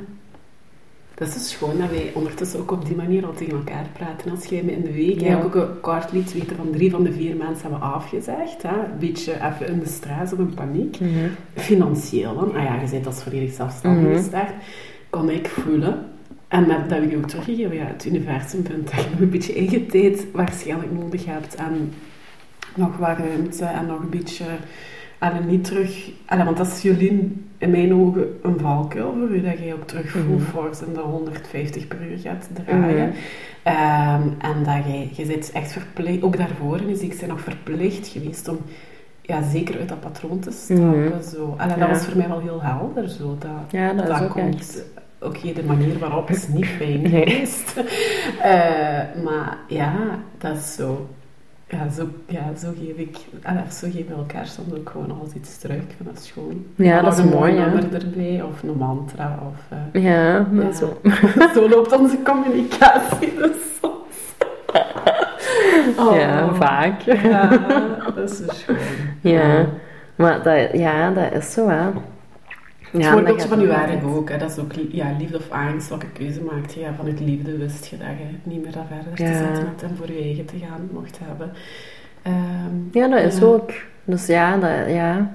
Dat 1.19 1.29
is 1.29 1.35
dus 1.35 1.51
schoon 1.51 1.79
dat 1.79 1.91
wij 1.91 2.11
ondertussen 2.15 2.61
ook 2.61 2.71
op 2.71 2.87
die 2.87 2.97
manier 2.97 3.27
al 3.27 3.33
tegen 3.35 3.57
elkaar 3.57 3.87
praten. 3.93 4.31
Als 4.31 4.45
jij 4.45 4.63
me 4.63 4.73
in 4.73 4.83
de 4.83 4.93
week 4.93 5.21
Ja. 5.21 5.43
ook 5.43 5.55
een 5.55 5.81
kort 5.81 6.13
liet 6.13 6.33
weten 6.33 6.57
van 6.57 6.71
drie 6.71 6.91
van 6.91 7.03
de 7.03 7.13
vier 7.13 7.37
mensen 7.37 7.61
hebben 7.71 7.81
afgezegd. 7.81 8.63
Hè? 8.63 8.75
Een 8.93 8.99
beetje 8.99 9.33
even 9.33 9.67
in 9.69 9.79
de 9.79 9.87
stress 9.89 10.33
of 10.33 10.39
in 10.39 10.55
paniek. 10.55 11.01
Mhm. 11.01 11.29
Financieel 11.55 12.35
dan. 12.35 12.55
Ah 12.57 12.63
ja, 12.65 12.81
je 12.81 12.91
bent 12.91 13.07
als 13.07 13.23
volledig 13.23 13.53
zelfstandig 13.55 14.17
gestart. 14.17 14.51
Kon 15.11 15.31
ik 15.31 15.49
voelen. 15.49 16.07
En 16.49 16.67
met, 16.67 16.79
dat 16.79 16.91
heb 16.91 17.03
ik 17.03 17.11
je 17.11 17.17
ook 17.17 17.29
teruggegeven. 17.29 17.77
Ja, 17.77 17.85
het 17.85 18.05
universum 18.07 18.65
vindt 18.67 18.91
dat 18.91 19.03
je 19.05 19.11
nog 19.11 19.21
een 19.21 19.31
beetje 19.31 19.55
eigen 19.55 19.87
tijd 19.87 20.27
waarschijnlijk 20.33 20.93
nodig 20.93 21.25
hebt. 21.25 21.55
En 21.55 21.93
nog 22.75 22.97
wat 22.97 23.19
ruimte 23.19 23.65
en 23.65 23.87
nog 23.87 24.01
een 24.01 24.11
beetje... 24.11 24.45
En 25.19 25.47
niet 25.47 25.65
terug... 25.65 26.11
Allee, 26.27 26.45
want 26.45 26.57
dat 26.57 26.67
is 26.67 26.83
Jolien 26.83 27.49
in 27.59 27.71
mijn 27.71 27.95
ogen 27.95 28.27
een 28.43 28.59
valkuil 28.59 29.15
voor 29.19 29.29
u, 29.29 29.43
dat 29.43 29.59
jij 29.59 29.73
ook 29.73 29.87
terug 29.87 30.11
full 30.11 30.23
Mhm. 30.23 30.41
force 30.41 30.85
in 30.87 30.93
de 30.95 31.01
150 31.01 31.89
per 31.89 31.99
uur 32.11 32.19
gaat 32.19 32.49
draaien. 32.53 33.09
Mhm. 33.09 33.17
Ehm, 33.63 34.23
en 34.39 34.65
dat 34.65 34.85
jij, 34.93 35.11
je 35.13 35.27
bent 35.27 35.51
echt 35.53 35.73
verplicht, 35.73 36.23
ook 36.23 36.37
daarvoor 36.37 36.81
is 36.81 37.01
ik 37.01 37.13
zijn 37.13 37.31
nog 37.31 37.41
verplicht 37.41 38.09
geweest 38.09 38.49
om 38.49 38.59
ja, 39.23 39.43
zeker 39.51 39.79
uit 39.79 39.89
dat 39.89 40.01
patroon 40.01 40.39
te 40.39 40.51
stappen. 40.51 40.99
Mhm. 41.05 41.23
Zo. 41.23 41.55
Allee, 41.57 41.77
dat 41.79 41.87
Ja. 41.89 41.93
was 41.93 42.05
voor 42.05 42.17
mij 42.17 42.29
wel 42.29 42.41
heel 42.41 42.63
helder. 42.63 43.09
Zo, 43.09 43.37
dat, 43.39 43.51
Ja, 43.71 43.93
dat 43.93 44.29
komt. 44.29 44.85
Oké, 45.21 45.53
de 45.53 45.65
manier 45.67 45.99
waarop 45.99 46.31
is 46.31 46.49
niet 46.49 46.67
fijn 46.67 47.01
Nee. 47.03 47.11
geweest. 47.27 47.75
Eh, 48.43 49.23
maar 49.25 49.59
ja, 49.69 49.93
dat 50.39 50.57
is 50.57 50.75
zo. 50.75 51.09
Ja, 51.69 51.89
zo, 51.89 52.09
ja, 52.27 52.43
zo 52.59 52.69
geef 52.81 52.97
ik, 52.97 53.17
allee, 53.43 53.63
of 53.67 53.73
zo 53.73 53.87
geven 53.91 54.07
we 54.09 54.15
elkaar 54.15 54.47
soms 54.47 54.73
ook 54.79 54.91
gewoon 54.91 55.19
alles 55.21 55.33
iets 55.33 55.59
terug. 55.59 55.77
Ik 55.77 55.95
vind 55.97 56.09
dat 56.15 56.23
schoon. 56.25 56.65
Ja, 56.75 57.03
dat 57.03 57.13
is 57.13 57.19
een 57.19 57.29
mooi, 57.29 57.57
hè. 57.57 57.65
nummer 57.71 57.95
erbij, 57.95 58.43
of 58.43 58.63
een 58.63 58.77
mantra, 58.77 59.39
of... 59.49 59.79
eh, 59.93 60.03
Ja, 60.03 60.47
dat 60.51 60.77
zo. 60.77 61.01
zo 61.55 61.69
loopt 61.69 61.99
onze 61.99 62.19
communicatie 62.25 63.35
dus 63.37 63.57
soms. 63.81 63.97
Oh. 65.99 66.17
Ja, 66.17 66.55
vaak. 66.55 67.01
Ja, 67.01 67.49
dat 68.15 68.31
is 68.31 68.37
zo 68.37 68.45
schoon. 68.53 68.77
Ja, 69.21 69.67
maar 70.17 70.43
dat, 70.43 70.69
ja, 70.73 71.11
dat 71.11 71.33
is 71.33 71.53
zo, 71.53 71.69
hè. 71.69 71.89
Het 72.93 73.03
Ja, 73.03 73.11
dat 73.21 73.43
van 73.47 73.67
werk 73.67 73.81
altijd. 73.81 74.03
ook, 74.05 74.31
hè. 74.31 74.39
dat 74.39 74.51
is 74.51 74.59
ook 74.59 74.73
ja, 74.91 75.17
liefde 75.19 75.37
of 75.37 75.51
angst, 75.51 75.89
welke 75.89 76.07
keuze 76.07 76.43
maakt 76.43 76.75
je. 76.75 76.81
Ja, 76.81 76.95
vanuit 76.95 77.21
liefde 77.21 77.57
wist 77.57 77.87
je 77.87 77.97
dat 77.97 78.07
je 78.09 78.51
niet 78.51 78.63
meer 78.63 78.73
dat 78.73 78.85
verder 78.89 79.15
te 79.15 79.39
zetten 79.45 79.67
had 79.67 79.83
en 79.83 79.97
voor 79.97 80.07
je 80.13 80.23
eigen 80.23 80.45
te 80.45 80.59
gaan 80.59 80.89
mocht 80.93 81.19
hebben. 81.23 81.53
Ehm, 82.23 82.77
Ja, 82.99 83.09
dat 83.09 83.33
is 83.33 83.43
ook. 83.43 83.71
Dus 84.05 84.27
ja 84.27 84.57
dat, 84.57 84.95
ja, 84.95 85.31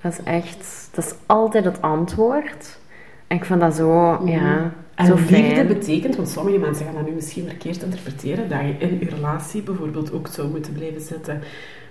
dat 0.00 0.12
is 0.12 0.18
echt... 0.24 0.88
Dat 0.94 1.04
is 1.04 1.14
altijd 1.26 1.64
het 1.64 1.82
antwoord. 1.82 2.78
En 3.26 3.36
ik 3.36 3.44
vind 3.44 3.60
dat 3.60 3.74
zo, 3.74 4.12
Mhm. 4.12 4.28
ja, 4.28 4.70
En 4.94 5.06
zo 5.06 5.14
liefde 5.14 5.34
fijn. 5.34 5.66
betekent, 5.66 6.16
want 6.16 6.28
sommige 6.28 6.58
mensen 6.58 6.84
gaan 6.84 6.94
dat 6.94 7.06
nu 7.06 7.12
misschien 7.12 7.44
verkeerd 7.48 7.82
interpreteren, 7.82 8.48
dat 8.48 8.60
je 8.60 8.74
in 8.78 8.98
je 9.00 9.08
relatie 9.08 9.62
bijvoorbeeld 9.62 10.12
ook 10.12 10.26
zou 10.26 10.48
moeten 10.48 10.72
blijven 10.72 11.00
zitten. 11.00 11.40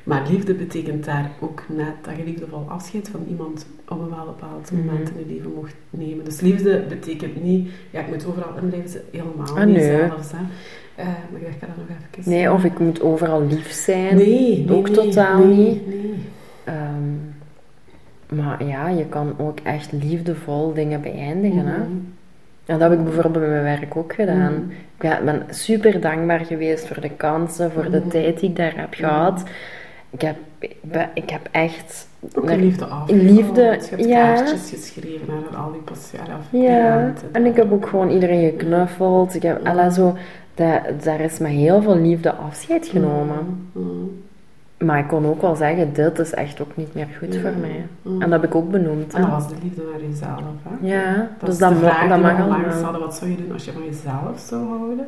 Maar 0.03 0.27
liefde 0.29 0.53
betekent 0.53 1.05
daar 1.05 1.29
ook 1.39 1.63
net 1.67 1.93
dat 2.01 2.15
je 2.17 2.23
liefdevol 2.23 2.65
afscheid 2.67 3.09
van 3.09 3.25
iemand 3.29 3.65
op 3.89 3.99
een 4.01 4.09
wel 4.09 4.25
bepaald 4.25 4.71
Mhm. 4.71 4.85
moment 4.85 5.09
in 5.09 5.19
je 5.27 5.33
leven 5.33 5.51
mocht 5.55 5.75
nemen. 5.89 6.25
Dus 6.25 6.41
liefde 6.41 6.83
betekent 6.89 7.43
niet, 7.43 7.69
ja, 7.89 7.99
ik 7.99 8.07
moet 8.07 8.25
overal 8.25 8.57
in 8.61 8.69
blijven 8.69 9.01
helemaal 9.11 9.57
Ah, 9.57 9.65
niet 9.65 9.75
nee. 9.75 9.97
zelfs. 10.07 10.31
Hè. 10.31 10.37
Eh, 10.95 11.05
maar 11.31 11.41
ik 11.41 11.45
dacht 11.47 11.59
dat 11.59 11.69
nog 11.87 11.97
even... 12.17 12.31
Nee, 12.31 12.51
of 12.51 12.63
ik 12.63 12.79
moet 12.79 13.01
overal 13.01 13.45
lief 13.47 13.71
zijn. 13.71 14.15
Nee, 14.15 14.65
nee, 14.67 14.77
ook 14.77 14.85
nee, 14.89 14.95
totaal 14.95 15.45
nee, 15.45 15.57
niet. 15.57 15.81
Ehm, 16.63 18.39
maar 18.39 18.65
ja, 18.65 18.87
je 18.89 19.05
kan 19.05 19.33
ook 19.37 19.59
echt 19.63 19.91
liefdevol 19.91 20.73
dingen 20.73 21.01
beëindigen, 21.01 21.65
hè. 21.65 21.77
Mhm. 21.77 21.87
En 22.65 22.79
dat 22.79 22.89
heb 22.89 22.99
ik 22.99 23.03
bijvoorbeeld 23.03 23.39
bij 23.45 23.47
mijn 23.61 23.79
werk 23.79 23.95
ook 23.95 24.13
gedaan. 24.13 24.53
Mhm. 24.53 24.71
Ik 25.13 25.25
ben 25.25 25.43
super 25.49 26.01
dankbaar 26.01 26.45
geweest 26.45 26.87
voor 26.87 27.01
de 27.01 27.09
kansen, 27.09 27.71
voor 27.71 27.91
de 27.91 27.99
Mhm. 27.99 28.07
tijd 28.09 28.39
die 28.39 28.49
ik 28.49 28.55
daar 28.55 28.73
heb 28.75 28.93
gehad. 28.93 29.43
Ik 30.11 30.21
heb, 30.21 30.35
ik 31.13 31.29
heb 31.29 31.47
echt... 31.51 32.07
Ook 32.35 32.43
naar- 32.43 32.57
liefde 32.57 32.85
af. 32.85 33.09
Liefde, 33.09 33.61
je 33.61 33.87
hebt 33.89 34.05
ja. 34.05 34.33
kaartjes 34.33 34.69
geschreven 34.69 35.27
naar 35.27 35.59
al 35.59 35.71
die 35.71 35.81
patiënten. 35.81 36.61
Ja, 36.61 37.13
en 37.31 37.45
ik 37.45 37.55
heb 37.55 37.71
ook 37.71 37.87
gewoon 37.87 38.09
iedereen 38.09 38.49
geknuffeld. 38.49 39.35
Ik 39.35 39.41
heb, 39.41 39.67
alla 39.67 39.89
zo, 39.89 40.15
dat, 40.55 41.03
daar 41.03 41.19
is 41.19 41.37
met 41.37 41.51
heel 41.51 41.81
veel 41.81 41.97
liefde 41.97 42.33
afscheid 42.33 42.87
genomen. 42.87 43.69
Maar 44.77 44.99
ik 44.99 45.07
kon 45.07 45.25
ook 45.25 45.41
wel 45.41 45.55
zeggen, 45.55 45.93
dit 45.93 46.19
is 46.19 46.33
echt 46.33 46.61
ook 46.61 46.77
niet 46.77 46.93
meer 46.93 47.07
goed 47.19 47.35
voor 47.35 47.53
mij. 47.59 47.85
En 48.03 48.19
dat 48.19 48.31
heb 48.31 48.43
ik 48.43 48.55
ook 48.55 48.71
benoemd. 48.71 49.13
En 49.13 49.21
dat 49.21 49.29
was 49.29 49.47
de 49.47 49.55
liefde 49.63 49.81
naar 49.91 50.09
jezelf. 50.09 50.41
Hè? 50.63 50.87
Ja, 50.87 51.29
dat 51.39 51.49
dus 51.49 51.57
dat, 51.57 51.81
mag 51.81 52.01
allemaal. 52.01 52.99
Wat 52.99 53.15
zou 53.15 53.31
je 53.31 53.37
doen 53.37 53.51
als 53.51 53.65
je 53.65 53.71
van 53.71 53.83
jezelf 53.85 54.39
zou 54.47 54.67
houden? 54.67 55.07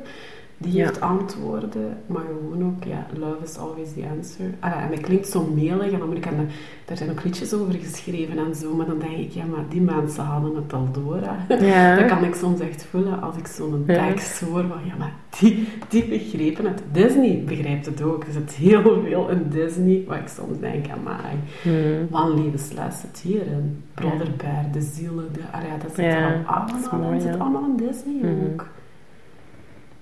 Die 0.63 0.74
Ja. 0.74 0.86
heeft 0.86 1.01
antwoorden, 1.01 1.98
maar 2.08 2.22
gewoon 2.22 2.65
ook, 2.67 2.84
ja, 2.84 3.05
love 3.20 3.43
is 3.43 3.58
always 3.58 3.93
the 3.93 4.03
answer. 4.17 4.46
Ah, 4.60 4.84
en 4.84 4.89
dat 4.89 5.00
klinkt 5.00 5.27
zo 5.27 5.43
melig, 5.55 5.91
en 5.91 6.00
dan 6.00 6.08
moet 6.08 6.17
ik 6.17 6.27
aan 6.27 6.36
de, 6.38 6.43
daar 6.86 6.98
zijn 6.98 7.10
ook 7.12 7.24
liedjes 7.24 7.53
over 7.53 7.74
geschreven 7.74 8.38
en 8.38 8.55
zo, 8.55 8.75
maar 8.75 8.86
dan 8.86 9.00
denk 9.00 9.17
ik, 9.17 9.32
ja, 9.32 9.46
maar 9.46 9.63
die 9.70 9.82
mensen 9.82 10.24
hadden 10.24 10.55
het 10.55 10.74
al 10.74 10.88
door. 10.91 11.20
Hè. 11.22 11.55
Ja. 11.65 11.96
Dat 12.00 12.08
kan 12.08 12.24
ik 12.24 12.36
soms 12.36 12.60
echt 12.60 12.86
voelen 12.86 13.22
als 13.22 13.36
ik 13.38 13.48
zo'n 13.48 13.84
Ja. 13.88 14.08
tekst 14.08 14.39
hoor 14.41 14.62
van, 14.67 14.77
ja, 14.86 14.96
maar 14.98 15.13
die, 15.39 15.67
die 15.89 16.05
begrepen 16.05 16.65
het. 16.65 16.84
Disney 16.91 17.43
begrijpt 17.48 17.86
het 17.86 18.01
ook. 18.01 18.24
Er 18.24 18.32
zit 18.34 18.51
heel 18.51 18.82
veel 18.82 19.29
in 19.29 19.46
Disney, 19.50 20.03
waar 20.08 20.20
ik 20.20 20.27
soms 20.27 20.60
denk, 20.60 20.86
amai, 20.89 21.36
Hmm. 21.63 22.08
wat 22.10 22.29
een 22.29 22.43
levensles 22.43 23.00
zit 23.01 23.20
hierin. 23.24 23.84
Brother 23.93 24.27
Bear, 24.38 24.65
de 24.72 24.82
zielen, 24.82 25.27
de, 25.34 25.39
ah 25.51 25.62
ja, 25.62 25.77
dat 25.84 25.96
zit 25.96 26.05
Ja, 26.05 26.12
er 26.34 26.43
dat 26.67 26.79
is 26.82 26.88
allemaal 26.89 27.10
mooi, 27.10 27.22
zit 27.22 27.34
ja. 27.34 27.39
allemaal 27.39 27.63
in 27.65 27.75
Disney 27.88 28.15
Mhm. 28.32 28.51
ook. 28.53 28.67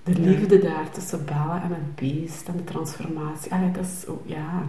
De 0.03 0.20
liefde 0.20 0.60
daar 0.60 0.89
tussen 0.91 1.25
Bella 1.25 1.62
en 1.63 1.70
het 1.70 1.96
beest 1.96 2.48
en 2.48 2.53
de 2.58 2.63
transformatie. 2.63 3.51
Allee, 3.53 3.72
dat 3.72 3.84
is, 3.84 4.05
oh, 4.08 4.27
ja, 4.27 4.62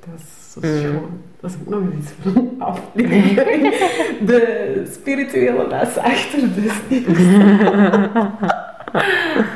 dat 0.00 0.08
is 0.20 0.52
zo 0.52 0.60
Mhm. 0.60 0.78
schoon. 0.78 1.20
Dat 1.40 1.50
is 1.50 1.56
ook 1.60 1.68
nog 1.68 1.92
iets 1.98 2.10
voor 2.20 2.34
een 2.36 2.54
aflevering. 2.62 3.62
De 4.30 4.90
spirituele 4.92 5.66
les 5.68 5.96
achter 5.96 6.40
Disney. 6.54 7.04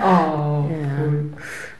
oh, 0.02 0.64
Ja. 0.70 1.12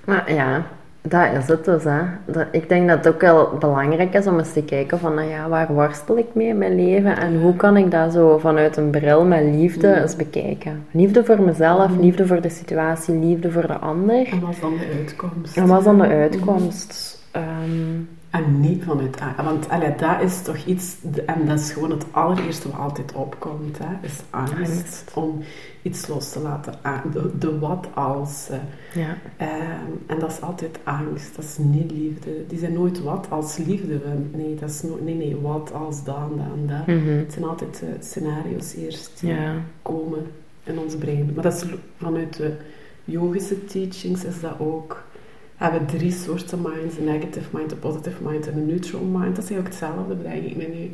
Maar 0.04 0.32
ja, 0.34 0.66
dat 1.08 1.32
is 1.42 1.48
het 1.48 1.64
dus. 1.64 1.84
Hè. 1.84 2.00
Dat, 2.24 2.46
ik 2.50 2.68
denk 2.68 2.88
dat 2.88 3.04
het 3.04 3.14
ook 3.14 3.20
wel 3.20 3.50
belangrijk 3.58 4.14
is 4.14 4.26
om 4.26 4.38
eens 4.38 4.52
te 4.52 4.62
kijken 4.62 4.98
van, 4.98 5.14
nou 5.14 5.28
ja, 5.28 5.48
waar 5.48 5.72
worstel 5.72 6.18
ik 6.18 6.26
mee 6.34 6.46
in 6.48 6.58
mijn 6.58 6.74
leven 6.74 7.16
en 7.18 7.40
hoe 7.40 7.56
kan 7.56 7.76
ik 7.76 7.90
dat 7.90 8.12
zo 8.12 8.38
vanuit 8.38 8.76
een 8.76 8.90
bril 8.90 9.24
met 9.24 9.42
liefde 9.42 9.88
Mm. 9.88 9.94
eens 9.94 10.16
bekijken. 10.16 10.86
Liefde 10.90 11.24
voor 11.24 11.40
mezelf, 11.42 11.90
Mm. 11.90 12.00
liefde 12.00 12.26
voor 12.26 12.40
de 12.40 12.48
situatie, 12.48 13.14
liefde 13.14 13.50
voor 13.50 13.66
de 13.66 13.78
ander. 13.78 14.26
En 14.26 14.40
wat 14.40 14.50
is 14.50 14.60
dan 14.60 14.72
de 14.78 14.94
uitkomst? 14.96 15.56
En 15.56 15.66
wat 15.66 15.78
is 15.78 15.84
dan 15.84 15.98
de 15.98 16.08
uitkomst? 16.08 17.20
Ehm, 17.30 17.44
En 18.30 18.60
niet 18.60 18.84
vanuit 18.84 19.20
angst. 19.20 19.42
Want 19.44 19.68
allee, 19.68 19.94
dat 19.96 20.20
is 20.22 20.42
toch 20.42 20.56
iets, 20.64 20.96
en 21.26 21.46
dat 21.46 21.58
is 21.58 21.72
gewoon 21.72 21.90
het 21.90 22.04
allereerste 22.10 22.70
wat 22.70 22.80
altijd 22.80 23.12
opkomt, 23.12 23.78
hè, 23.78 24.06
is 24.06 24.20
angst, 24.30 24.54
Angst. 24.58 25.10
om 25.14 25.38
iets 25.86 26.06
los 26.06 26.30
te 26.32 26.40
laten. 26.40 26.74
aan- 26.82 27.10
De, 27.12 27.38
de 27.38 27.58
wat 27.58 27.86
als. 27.94 28.48
eh, 28.50 28.58
ja. 29.02 29.16
ehm, 29.36 29.90
en 30.06 30.18
dat 30.18 30.30
is 30.30 30.40
altijd 30.40 30.78
angst, 30.84 31.36
dat 31.36 31.44
is 31.44 31.56
niet 31.58 31.90
liefde. 31.90 32.30
Die 32.48 32.58
zijn 32.58 32.72
nooit 32.72 33.02
wat 33.02 33.26
als 33.30 33.56
liefde. 33.56 34.00
Nee, 34.32 34.54
dat 34.54 34.70
is 34.70 34.82
no 34.82 34.98
nee, 35.02 35.14
nee, 35.14 35.36
wat 35.36 35.72
als 35.72 36.04
dan, 36.04 36.32
dan, 36.36 36.76
dat. 36.76 36.86
Mhm. 36.86 37.08
Het 37.18 37.32
zijn 37.32 37.44
altijd 37.44 37.82
eh, 37.82 37.88
scenario's 38.00 38.74
eerst 38.74 39.20
die 39.20 39.30
Ja. 39.30 39.54
komen 39.82 40.26
in 40.64 40.78
ons 40.78 40.96
brein. 40.96 41.30
Maar 41.34 41.42
dat 41.44 41.54
is 41.54 41.64
vanuit 41.96 42.36
de 42.36 42.52
yogische 43.04 43.64
teachings 43.64 44.24
is 44.24 44.40
dat 44.40 44.54
ook. 44.58 45.04
We 45.58 45.64
hebben 45.64 45.86
drie 45.86 46.12
soorten 46.12 46.62
minds: 46.62 46.98
een 46.98 47.04
negative 47.04 47.56
mind, 47.56 47.72
een 47.72 47.78
positive 47.78 48.22
mind 48.22 48.46
en 48.48 48.56
een 48.56 48.66
neutral 48.66 49.02
mind. 49.02 49.34
Dat 49.36 49.44
is 49.44 49.50
eigenlijk 49.50 49.68
hetzelfde, 49.68 50.14
bedenk 50.14 50.42
ik 50.44 50.56
me 50.56 50.66
nu. 50.66 50.90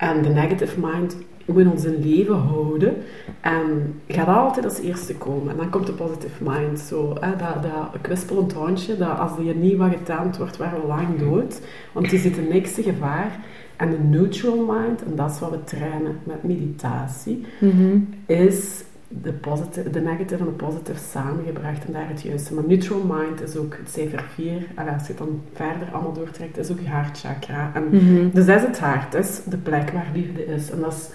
En 0.00 0.22
de 0.22 0.28
negative 0.28 0.80
mind 0.80 1.16
moet 1.44 1.66
ons 1.72 1.84
in 1.84 2.02
leven 2.08 2.34
houden 2.36 2.96
en 3.40 3.94
gaat 4.08 4.28
altijd 4.28 4.64
als 4.64 4.80
eerste 4.80 5.14
komen. 5.14 5.50
En 5.52 5.56
dan 5.56 5.70
komt 5.70 5.86
de 5.86 5.92
positive 5.92 6.44
mind, 6.44 6.78
zo, 6.80 7.16
hè, 7.20 7.30
dat, 7.36 7.62
dat 7.62 8.00
kwispelend 8.00 8.52
hondje, 8.52 8.96
dat 8.96 9.18
als 9.18 9.30
er 9.38 9.54
niet 9.54 9.76
wat 9.76 9.90
getaand 9.90 10.36
wordt, 10.36 10.56
waren 10.56 10.80
we 10.80 10.86
lang 10.86 11.18
dood. 11.18 11.60
Want 11.92 12.10
die 12.10 12.18
zit 12.18 12.36
in 12.36 12.48
niks 12.48 12.74
te 12.74 12.82
gevaar. 12.82 13.38
En 13.76 13.90
de 13.90 13.98
neutral 13.98 14.56
mind, 14.56 15.02
en 15.04 15.16
dat 15.16 15.30
is 15.30 15.38
wat 15.38 15.50
we 15.50 15.64
trainen 15.64 16.18
met 16.24 16.44
meditatie, 16.44 17.44
Mhm. 17.60 17.96
is 18.26 18.84
de, 19.12 19.32
positive, 19.32 19.90
de 19.90 20.00
negative 20.00 20.40
en 20.40 20.44
de 20.44 20.50
positive 20.64 20.98
samengebracht 20.98 21.84
en 21.86 21.92
daar 21.92 22.08
het 22.08 22.22
juiste. 22.22 22.54
Maar 22.54 22.64
neutral 22.66 23.02
mind 23.04 23.42
is 23.42 23.56
ook 23.56 23.76
het 23.76 23.90
cijfer 23.90 24.24
4. 24.34 24.66
En 24.74 24.88
als 24.88 25.02
je 25.02 25.08
het 25.08 25.18
dan 25.18 25.42
verder 25.52 25.88
allemaal 25.92 26.12
doortrekt, 26.12 26.58
is 26.58 26.70
ook 26.70 26.80
je 26.80 26.88
hartchakra. 26.88 27.70
En 27.74 27.84
Mhm. 27.90 28.30
dus 28.32 28.46
dat 28.46 28.56
is 28.60 28.66
het 28.66 28.78
hart, 28.78 29.12
dat 29.12 29.24
is 29.24 29.40
de 29.44 29.56
plek 29.56 29.90
waar 29.90 30.10
liefde 30.14 30.44
is. 30.46 30.70
En 30.70 30.80
dat 30.80 30.92
is, 30.92 31.08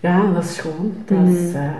ja, 0.00 0.32
dat 0.32 0.44
is 0.44 0.54
schoon. 0.54 0.92
Dat 1.04 1.28
is, 1.28 1.48
Mhm. 1.52 1.56
eh, 1.56 1.70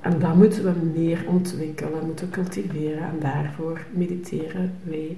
en 0.00 0.18
dat 0.18 0.34
moeten 0.34 0.64
we 0.64 1.00
meer 1.00 1.24
ontwikkelen, 1.28 2.06
moeten 2.06 2.26
we 2.26 2.32
cultiveren. 2.32 3.02
En 3.02 3.18
daarvoor 3.20 3.80
mediteren 3.90 4.72
wij. 4.82 5.16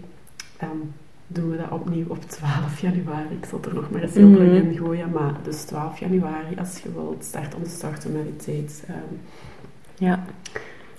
En 0.57 0.93
doen 1.29 1.51
we 1.51 1.57
dat 1.57 1.71
opnieuw 1.71 2.05
op 2.09 2.25
12 2.25 2.81
januari. 2.81 3.27
Ik 3.41 3.47
zal 3.51 3.61
er 3.69 3.75
nog 3.75 3.91
maar 3.91 4.03
eens 4.03 4.15
heel 4.15 4.29
Mhm. 4.29 4.43
in 4.55 4.77
gooien. 4.77 5.11
Maar 5.11 5.33
dus 5.43 5.63
12 5.63 5.99
januari, 6.01 6.57
als 6.59 6.79
je 6.83 6.89
wilt, 6.95 7.25
start 7.25 7.55
onze 7.55 7.71
start 7.77 8.01
to 8.01 8.11
meditate. 8.11 8.75
Ehm, 8.87 8.97
Ja. 9.95 10.21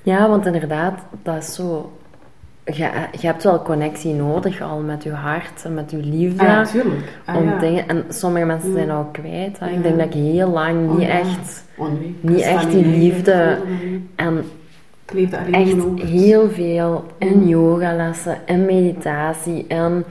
ja, 0.03 0.29
want 0.29 0.45
inderdaad, 0.45 0.99
dat 1.23 1.35
is 1.43 1.53
zo... 1.53 1.91
Je, 2.65 2.89
je 3.19 3.27
hebt 3.27 3.43
wel 3.43 3.61
connectie 3.61 4.13
nodig 4.13 4.61
al 4.61 4.79
met 4.79 5.03
je 5.03 5.11
hart 5.11 5.65
en 5.65 5.73
met 5.73 5.91
je 5.91 5.97
liefde. 5.97 6.41
ah, 6.41 6.47
ja, 6.47 6.65
tuurlijk. 6.65 7.19
Ah, 7.25 7.35
om 7.35 7.43
ja. 7.43 7.59
dingen, 7.59 7.87
en 7.87 8.03
sommige 8.09 8.45
mensen 8.45 8.73
zijn 8.73 8.87
dat 8.87 8.97
ook 8.97 9.13
kwijt. 9.13 9.59
Hè. 9.59 9.69
Ik 9.69 9.83
denk 9.83 9.97
dat 9.97 10.05
ik 10.07 10.13
heel 10.13 10.49
lang 10.49 10.89
Oh, 10.89 10.97
niet 10.97 11.07
ja. 11.07 11.19
echt... 11.19 11.63
Oh, 11.77 11.87
nee, 11.99 12.15
ik 12.21 12.29
niet 12.29 12.41
echt 12.41 12.71
die 12.71 12.85
liefde. 12.85 13.57
En 14.15 14.43
Ik 15.09 15.15
leefde 15.15 15.37
alleen 15.37 15.53
echt 15.53 15.69
in 15.71 15.97
heel 16.07 16.49
veel 16.49 17.05
in 17.17 17.37
Mm. 17.39 17.47
yogalessen, 17.47 18.37
in 18.45 18.65
meditatie, 18.65 19.65
in 19.67 20.03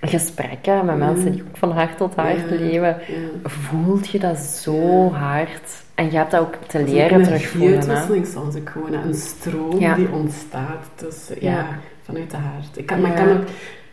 gesprekken 0.00 0.84
met 0.84 0.94
Mm. 0.94 1.00
mensen 1.00 1.32
die 1.32 1.42
ook 1.42 1.56
van 1.56 1.70
hart 1.70 1.96
tot 1.96 2.14
hart 2.14 2.36
Ja. 2.50 2.56
leven. 2.56 2.96
Ja. 3.08 3.48
Voelt 3.48 4.08
je 4.08 4.18
dat 4.18 4.36
zo 4.38 5.10
hard. 5.12 5.84
En 5.94 6.10
je 6.10 6.16
hebt 6.16 6.30
dat 6.30 6.40
ook 6.40 6.54
te 6.66 6.78
is 6.78 6.90
leren 6.90 7.22
terugvoelen. 7.22 7.68
Hè. 7.70 7.74
energieuitwisseling 7.76 8.26
soms 8.26 8.56
ook 8.56 8.68
gewoon. 8.70 8.92
Een 8.92 9.14
stroom 9.14 9.78
Ja. 9.80 9.94
die 9.94 10.08
ontstaat 10.12 10.90
tussen, 10.94 11.36
ja, 11.40 11.50
Ja. 11.52 11.66
vanuit 12.02 12.30
de 12.30 12.36
hart. 12.36 12.78
Ik 12.78 12.86
kan, 12.86 13.00
maar 13.00 13.12
kan 13.12 13.28
ook, 13.28 13.44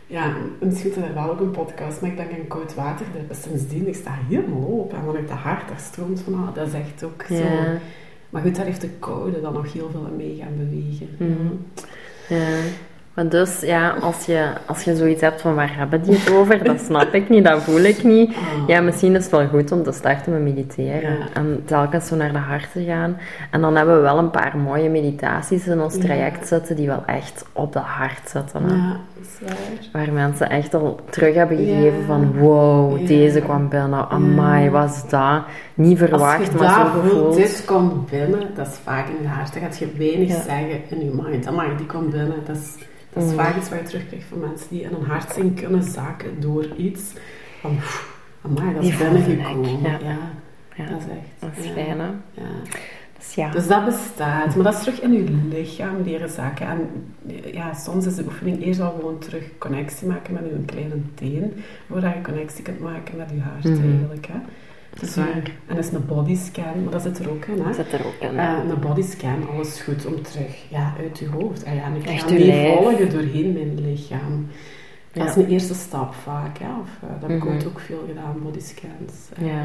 ja, 0.06 0.32
misschien 0.60 0.90
is 0.90 0.96
er 0.96 1.14
wel 1.14 1.30
ook 1.30 1.40
een 1.40 1.50
podcast, 1.50 2.00
maar 2.00 2.10
ik 2.10 2.16
denk 2.16 2.30
aan 2.30 2.46
koud 2.48 2.74
water. 2.74 3.06
Dat 3.28 3.36
sindsdien, 3.36 3.88
ik 3.88 3.94
sta 3.94 4.10
helemaal 4.28 4.68
open. 4.70 4.98
En 4.98 5.04
vanuit 5.04 5.28
de 5.28 5.34
hart, 5.34 5.68
daar 5.68 5.78
stroomt 5.80 6.20
van, 6.20 6.34
ah, 6.34 6.54
dat 6.54 6.66
is 6.66 6.72
echt 6.72 7.04
ook 7.04 7.24
zo. 7.28 7.44
Maar 8.34 8.42
goed, 8.42 8.56
daar 8.56 8.64
heeft 8.64 8.80
de 8.80 8.88
koude 8.98 9.40
dan 9.40 9.52
nog 9.52 9.72
heel 9.72 9.90
veel 9.90 10.08
mee 10.16 10.36
gaan 10.36 10.56
bewegen. 10.56 11.08
Mhm. 11.18 11.54
Ja. 12.28 12.58
Maar 13.14 13.28
dus, 13.28 13.60
ja, 13.60 13.90
als 14.00 14.26
je, 14.26 14.46
als 14.66 14.82
je 14.84 14.96
zoiets 14.96 15.20
hebt 15.20 15.40
van 15.40 15.54
waar 15.54 15.76
hebben 15.76 16.02
die 16.02 16.16
het 16.18 16.30
over, 16.32 16.64
dat 16.64 16.80
snap 16.80 17.14
ik 17.14 17.28
niet, 17.28 17.44
dat 17.44 17.62
voel 17.62 17.80
ik 17.80 18.02
niet. 18.04 18.28
Oh. 18.30 18.68
Ja, 18.68 18.80
misschien 18.80 19.14
is 19.14 19.22
het 19.22 19.30
wel 19.30 19.46
goed 19.48 19.72
om 19.72 19.82
te 19.82 19.92
starten 19.92 20.32
met 20.32 20.40
mediteren. 20.42 21.12
Ja. 21.18 21.26
En 21.34 21.62
telkens 21.64 22.06
zo 22.06 22.16
naar 22.16 22.32
de 22.32 22.38
hart 22.38 22.72
te 22.72 22.84
gaan. 22.84 23.16
En 23.50 23.60
dan 23.60 23.76
hebben 23.76 23.94
we 23.96 24.00
wel 24.00 24.18
een 24.18 24.30
paar 24.30 24.56
mooie 24.58 24.88
meditaties 24.88 25.66
in 25.66 25.80
ons 25.80 25.94
Ja. 25.94 26.00
traject 26.00 26.46
zitten 26.48 26.76
die 26.76 26.86
wel 26.86 27.02
echt 27.06 27.44
op 27.52 27.72
de 27.72 27.78
hart 27.78 28.28
zitten. 28.28 28.62
hè. 28.64 28.74
Ja, 28.74 28.96
waar. 29.92 30.04
Waar 30.06 30.12
mensen 30.12 30.50
echt 30.50 30.74
al 30.74 31.00
terug 31.10 31.34
hebben 31.34 31.56
gegeven 31.56 31.98
Ja. 32.00 32.06
van 32.06 32.38
wow, 32.38 33.06
deze 33.06 33.40
kwam 33.40 33.68
binnen. 33.68 34.08
Amai, 34.08 34.70
was 34.70 35.08
dat? 35.08 35.42
Niet 35.74 35.98
verwacht, 35.98 36.52
je 36.52 36.58
maar 36.58 36.86
zo 36.92 37.00
gevoeld. 37.00 37.36
dit 37.36 37.62
komt 37.66 38.10
binnen, 38.10 38.40
dat 38.54 38.66
is 38.66 38.74
vaak 38.82 39.08
in 39.08 39.22
je 39.22 39.28
hart. 39.28 39.52
Dan 39.52 39.62
gaat 39.62 39.78
je 39.78 39.88
weinig 39.98 40.30
zeggen 40.30 40.80
in 40.88 41.04
je 41.04 41.10
mind. 41.22 41.46
Amai, 41.46 41.68
die 41.76 41.86
komt 41.86 42.10
binnen. 42.10 42.34
Dat 42.46 42.56
is, 42.56 42.74
dat 43.14 43.22
is 43.24 43.30
Mm. 43.30 43.36
vaak 43.36 43.56
iets 43.56 43.68
wat 43.68 43.78
je 43.78 43.84
terugkrijgt 43.84 44.26
van 44.28 44.38
mensen 44.38 44.66
die 44.70 44.82
in 44.82 44.94
een 44.94 45.04
hartzin 45.06 45.54
kunnen 45.54 45.82
zakken 45.82 46.40
door 46.40 46.66
iets. 46.76 47.02
Van, 47.60 47.76
amai, 48.42 48.74
dat 48.74 48.82
is 48.84 48.96
binnengekomen. 48.96 49.80
Ja. 49.82 49.98
ja. 50.02 50.18
Ja, 50.76 50.84
dat 50.90 50.98
is 51.00 51.06
echt... 51.06 51.28
Dat 51.38 51.50
is 51.56 51.64
ja. 51.66 51.72
fijn, 51.72 51.98
hè? 52.00 52.06
Ja. 52.30 52.42
Dus 53.18 53.34
ja. 53.34 53.50
Dus 53.50 53.66
dat 53.66 53.84
bestaat, 53.84 54.54
maar 54.54 54.64
dat 54.64 54.74
is 54.74 54.80
terug 54.80 55.00
in 55.00 55.12
je 55.12 55.24
lichaam 55.48 56.02
leren 56.04 56.28
zakken. 56.28 56.66
En 56.66 56.88
ja, 57.52 57.74
soms 57.74 58.06
is 58.06 58.14
de 58.14 58.24
oefening 58.24 58.62
eerst 58.64 58.80
al 58.80 58.92
gewoon 58.98 59.18
terug 59.18 59.44
connectie 59.58 60.06
maken 60.08 60.34
met 60.34 60.42
je 60.44 60.64
kleine 60.66 60.94
teen, 61.14 61.52
voordat 61.88 62.12
je 62.14 62.20
connectie 62.20 62.62
kunt 62.64 62.80
maken 62.80 63.16
met 63.16 63.30
je 63.34 63.40
hart 63.40 63.64
Mhm. 63.64 63.90
eigenlijk. 63.90 64.26
Hè. 64.26 64.38
Waar. 65.14 65.28
eh, 65.28 65.34
en 65.66 65.74
dat 65.76 65.78
is 65.84 65.92
een 65.92 66.06
bodyscan, 66.06 66.82
maar 66.82 66.92
dat 66.92 67.02
zit 67.02 67.18
er 67.18 67.30
ook 67.30 67.44
in. 67.44 67.58
Hè. 67.58 67.64
Dat 67.64 67.74
zit 67.74 67.92
er 67.92 68.06
ook 68.06 68.30
in. 68.30 68.38
Eh, 68.38 68.58
een 68.68 68.80
bodyscan, 68.80 69.48
alles 69.48 69.80
goed 69.80 70.06
om 70.06 70.22
terug 70.22 70.70
ja, 70.70 70.92
uit 70.98 71.18
je 71.18 71.28
hoofd. 71.28 71.64
Ah, 71.66 71.74
ja, 71.74 71.82
en 71.84 71.94
ik 71.94 72.04
Echt 72.06 72.22
ga 72.22 72.28
die 72.28 72.52
volgen 72.76 73.10
doorheen 73.10 73.52
mijn 73.52 73.80
lichaam. 73.80 74.46
Ja. 75.12 75.24
Dat 75.24 75.36
is 75.36 75.44
een 75.44 75.50
eerste 75.50 75.74
stap 75.74 76.14
vaak. 76.14 76.58
Hè. 76.58 76.66
Of, 76.80 76.88
eh, 77.02 77.08
dat 77.20 77.30
heb 77.30 77.38
ik 77.38 77.44
Mhm. 77.44 77.66
ook 77.66 77.80
veel 77.80 78.04
gedaan, 78.08 78.42
bodyscans 78.42 79.12
eh, 79.36 79.46
Ja. 79.46 79.64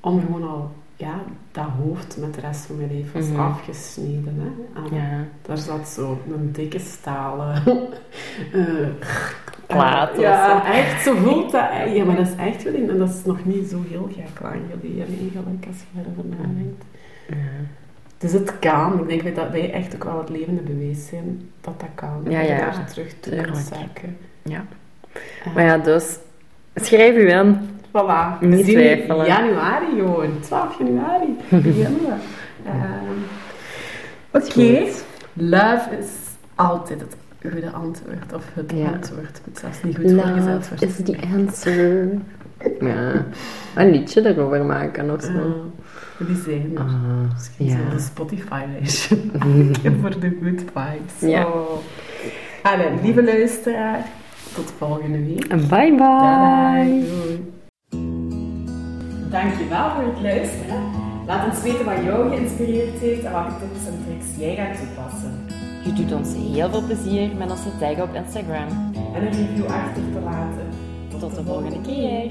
Om 0.00 0.20
gewoon 0.20 0.48
al 0.48 0.70
ja, 0.96 1.20
dat 1.52 1.64
hoofd 1.82 2.16
met 2.20 2.34
de 2.34 2.40
rest 2.40 2.66
van 2.66 2.76
mijn 2.76 2.92
leven 2.92 3.20
was 3.20 3.28
Mhm. 3.30 3.40
afgesneden. 3.40 4.34
Hè. 4.38 4.80
En 4.82 4.94
Ja. 4.96 5.24
Daar 5.42 5.58
zat 5.58 5.88
zo 5.88 6.18
een 6.32 6.52
dikke 6.52 6.78
stalen 6.78 7.62
Plaat 9.74 10.20
Ja, 10.20 10.62
zo. 10.64 10.72
echt, 10.72 11.02
zo 11.04 11.14
voelt 11.14 11.50
dat. 11.50 11.64
Ja, 11.94 12.04
maar 12.04 12.16
dat 12.16 12.26
is 12.26 12.34
echt 12.36 12.62
wel 12.62 12.72
in, 12.72 12.90
en 12.90 12.98
dat 12.98 13.08
is 13.08 13.24
nog 13.24 13.44
niet 13.44 13.68
zo 13.70 13.82
heel 13.88 14.08
gek 14.14 14.40
lang 14.42 14.60
geleden 14.70 15.06
eigenlijk, 15.08 15.66
als 15.66 15.76
je 15.92 16.00
erover 16.00 16.24
nadenkt. 16.24 16.84
Ja. 17.28 17.34
Dus 18.18 18.32
het 18.32 18.58
kan. 18.58 19.08
Ik 19.08 19.22
denk 19.22 19.36
dat 19.36 19.50
wij 19.50 19.72
echt 19.72 19.94
ook 19.94 20.04
wel 20.04 20.18
het 20.18 20.28
levende 20.28 20.60
bewijs 20.60 21.06
zijn 21.06 21.50
dat 21.60 21.80
dat 21.80 21.88
kan. 21.94 22.20
Ja, 22.28 22.38
dat 22.38 22.48
je 22.48 22.54
ja, 22.54 22.58
daar 22.58 22.86
terug 22.86 23.14
toe 23.20 23.36
kunt 23.36 23.56
zakken. 23.56 24.16
Ja. 24.42 24.64
Maar 25.54 25.64
ja, 25.64 25.78
dus 25.78 26.18
schrijf 26.74 27.16
u 27.16 27.30
in. 27.30 27.58
Voilà. 27.88 28.38
Niet 28.40 28.64
twijfelen. 28.66 29.26
januari 29.26 29.86
gewoon. 29.96 30.40
12 30.40 30.78
januari 30.78 31.36
beginnen 31.48 32.00
we. 32.00 32.14
Ehm, 32.64 33.18
Oké. 34.30 34.50
goed. 34.50 35.04
Love 35.32 35.88
is 35.98 36.08
altijd 36.54 37.00
het 37.00 37.16
goede 37.50 37.70
antwoord. 37.70 38.32
Of 38.34 38.44
het 38.54 38.72
Ja. 38.74 38.86
antwoord. 38.86 39.40
Het 39.44 39.58
zelfs 39.58 39.82
niet 39.82 39.96
goed 39.96 40.10
voorgezet 40.12 40.44
Love 40.54 40.68
worden. 40.68 40.88
is 40.88 40.96
the 41.04 41.16
answer. 41.36 42.08
Ja. 42.80 43.24
Een 43.74 43.90
liedje 43.90 44.26
erover 44.26 44.64
maken 44.64 45.10
of 45.10 45.22
zo. 45.22 45.28
Eh, 46.18 46.26
die 46.26 46.36
zijn 46.36 46.70
er. 46.74 46.80
Ah, 46.80 47.32
Misschien 47.32 47.66
ja. 47.66 47.76
zo'n 47.90 48.00
Spotify-lijstje 48.00 49.16
voor 50.00 50.20
de 50.20 50.38
good 50.42 50.60
vibes. 50.74 51.30
Ja. 51.30 51.46
Oh. 51.46 51.70
Allee, 52.62 52.88
lieve 53.02 53.24
luisteraar, 53.24 54.04
tot 54.54 54.72
volgende 54.78 55.24
week. 55.24 55.44
En 55.44 55.68
bye 55.68 55.94
Dadag. 55.96 56.82
bye. 56.84 57.04
Doei. 57.08 57.52
Dankjewel 59.30 59.90
voor 59.90 60.04
het 60.12 60.22
luisteren. 60.22 60.82
Laat 61.26 61.46
ons 61.50 61.62
weten 61.62 61.84
wat 61.84 62.02
jou 62.04 62.28
geïnspireerd 62.34 62.98
heeft 62.98 63.24
en 63.24 63.32
welke 63.32 63.50
tips 63.58 63.86
en 63.86 63.98
tricks 64.06 64.26
jij 64.38 64.54
gaat 64.54 64.78
toepassen. 64.78 65.53
Je 65.84 65.92
doet 65.92 66.12
ons 66.12 66.34
heel 66.34 66.70
veel 66.70 66.82
plezier 66.82 67.36
met 67.36 67.50
onze 67.50 67.78
tag 67.78 68.00
op 68.00 68.14
Instagram. 68.14 68.68
En 69.14 69.26
een 69.26 69.32
review 69.32 69.66
achter 69.66 70.02
te 70.12 70.20
laten. 70.24 70.68
Tot 71.18 71.34
de 71.34 71.44
volgende 71.44 71.80
keer. 71.80 72.30